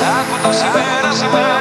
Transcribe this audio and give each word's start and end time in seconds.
Άκου 0.00 0.36
το 0.42 0.52
συμπέρασμα 0.52 1.56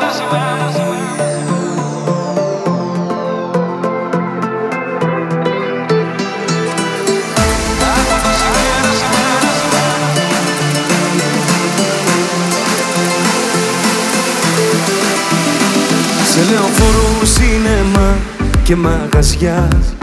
Σε 16.24 16.42
λεωφόρο 16.52 17.26
σίνεμα 17.26 18.16
και 18.64 18.76
μαγαζιάς. 18.76 19.96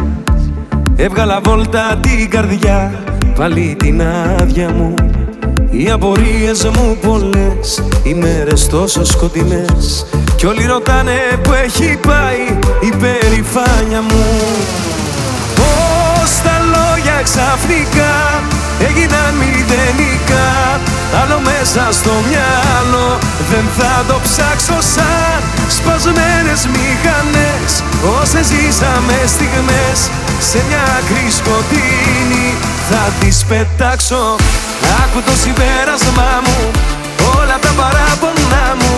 Έβγαλα 0.97 1.41
βόλτα 1.45 1.99
την 2.01 2.31
καρδιά 2.31 2.93
Πάλι 3.37 3.77
την 3.79 4.03
άδεια 4.03 4.71
μου 4.71 4.95
Οι 5.75 5.91
απορίες 5.91 6.65
μου 6.65 6.97
πολλές 7.03 7.83
Οι 8.03 8.15
μέρες 8.15 8.67
τόσο 8.67 9.05
σκοτεινές. 9.05 10.07
Κι 10.37 10.47
όλοι 10.47 10.67
ρωτάνε 10.67 11.19
που 11.43 11.53
έχει 11.65 11.99
πάει 12.07 12.59
Η 12.81 12.97
περηφάνια 12.97 14.01
μου. 14.01 14.25
Πώς 15.55 16.31
τα 16.43 16.57
λόγια 16.73 17.21
ξαφνικά 17.23 18.15
Έγιναν 18.89 19.35
μηδενικά 19.41 20.51
Άλλο 21.23 21.41
μέσα 21.41 21.93
στο 21.93 22.11
μυαλό 22.29 22.53
Δεν 22.81 22.92
θα 24.07 24.13
το 24.13 24.21
ψάξω 24.29 24.79
σαν 24.95 25.41
Σπασμένες 25.77 26.61
μηχανές. 26.75 27.71
Όσες 28.21 28.47
ζήσαμε 28.47 29.17
στιγμές 29.35 29.99
Σε 30.51 30.59
μια 30.69 30.83
άκρη 30.99 31.27
σκοτεινή 31.39 32.49
Θα 32.89 33.03
τις 33.21 33.45
πετάξω. 33.49 34.37
Άκου 35.03 35.21
το 35.29 35.35
συμπέρασμά 35.43 36.33
μου 36.45 36.61
Όλα 37.39 37.57
τα 37.65 37.71
παράπονά 37.81 38.67
μου. 38.81 38.93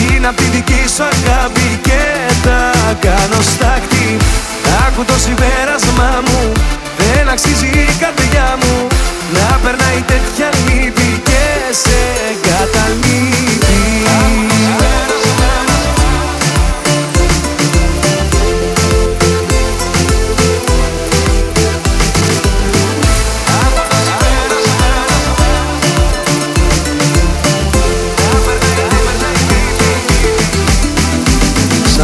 Είναι 0.00 0.26
απ' 0.28 0.36
τη 0.36 0.44
δική 0.54 0.84
σου 0.94 1.02
αγάπη 1.12 1.68
Και 1.86 2.02
τα 2.46 2.60
κάνω 3.04 3.40
στάκτη 3.50 3.71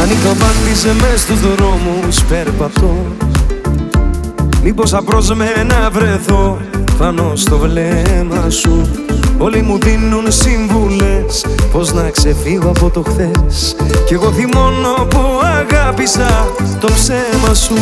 Σαν 0.09 0.17
νυχτοβάτιζε 0.17 0.93
μες 0.93 1.21
στους 1.21 1.39
δρόμους 1.39 2.23
περπατώ 2.23 2.95
Μήπως 4.63 4.93
απρόσμενα 4.93 5.89
βρεθώ 5.91 6.57
πάνω 6.97 7.31
στο 7.35 7.57
βλέμμα 7.57 8.49
σου. 8.49 8.89
Όλοι 9.37 9.61
μου 9.61 9.77
δίνουν 9.77 10.31
σύμβουλες 10.31 11.45
πως 11.71 11.93
να 11.93 12.09
ξεφύγω 12.09 12.69
από 12.69 12.89
το 12.89 13.03
χθες. 13.09 13.75
Κι 14.05 14.13
εγώ 14.13 14.31
θυμώνω 14.31 14.93
που 15.09 15.39
αγάπησα 15.43 16.47
το 16.79 16.87
ψέμα 16.93 17.53
σου. 17.53 17.75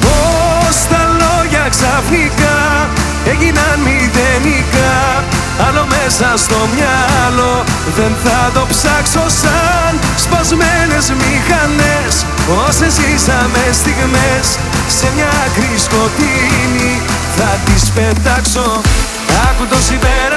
Πώς 0.00 0.86
τα 0.88 1.02
λόγια 1.20 1.68
ξαφνικά 1.70 2.56
έγιναν 3.24 3.78
μηδενικά 3.84 5.24
Άλλο 5.66 5.84
μέσα 5.94 6.28
στο 6.44 6.58
μυαλό. 6.74 7.64
Δεν 7.96 8.12
θα 8.24 8.50
το 8.54 8.66
ψάξω 8.72 9.24
σαν 9.40 9.92
Σπασμένες 10.24 11.06
μηχανές. 11.20 12.12
Όσες 12.66 12.92
ζήσαμε 12.98 13.62
στιγμές 13.80 14.46
Σε 14.98 15.06
μια 15.14 15.30
άκρη 15.44 15.72
σκοτεινή 15.86 16.92
θα 17.36 17.50
τις 17.64 17.82
πετάξω. 17.94 18.68
Άκου 19.48 19.64
το 19.72 19.78
συμπέρασμά 19.88 20.27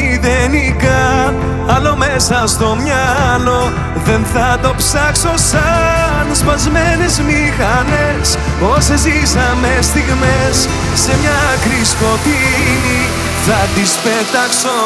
μηδενικά 0.00 1.34
Άλλο 1.76 1.96
μέσα 1.96 2.46
στο 2.46 2.76
μυαλό. 2.82 3.72
Δεν 4.04 4.24
θα 4.32 4.58
το 4.62 4.74
ψάξω 4.76 5.32
σαν 5.36 6.26
Σπασμένες 6.32 7.20
μηχανές 7.20 8.38
όσες 8.76 9.00
ζήσαμε 9.00 9.78
στιγμές 9.80 10.68
Σε 10.94 11.12
μια 11.20 11.36
άκρη 11.54 11.84
σκοτεινή. 11.84 13.02
Θα 13.46 13.60
τις 13.74 13.90
πετάξω. 13.90 14.78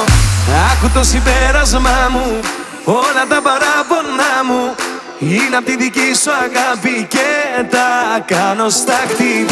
Άκου 0.70 0.90
το 0.94 1.04
συμπέρασμά 1.04 2.08
μου 2.12 2.40
όλα 2.84 3.24
τα 3.28 3.40
παράπονά 3.46 4.34
μου. 4.48 4.74
Είναι 5.18 5.56
απ' 5.56 5.64
τη 5.64 5.76
δική 5.76 6.10
σου 6.22 6.30
αγάπη 6.44 7.06
και 7.08 7.28
τα 7.70 8.20
κάνω 8.26 8.68
στάχτη 8.68 9.46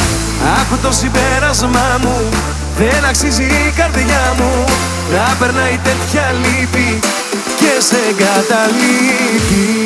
Άκου 0.60 0.76
το 0.82 0.92
συμπέρασμά 0.92 1.98
μου 2.00 2.16
Δεν 2.76 3.04
αξίζει 3.08 3.42
η 3.42 3.72
καρδιά 3.76 4.34
μου 4.38 4.64
Να 5.12 5.36
περνάει 5.38 5.80
τέτοια 5.84 6.34
λύπη 6.42 6.98
Και 7.56 7.82
σε 7.82 7.96
εγκαταλείπει 8.10 9.81